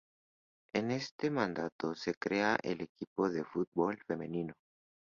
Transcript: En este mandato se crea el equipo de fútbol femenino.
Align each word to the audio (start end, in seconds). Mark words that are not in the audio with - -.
En 0.73 0.89
este 0.89 1.29
mandato 1.29 1.93
se 1.93 2.15
crea 2.15 2.57
el 2.63 2.81
equipo 2.81 3.29
de 3.29 3.43
fútbol 3.43 3.99
femenino. 4.07 4.55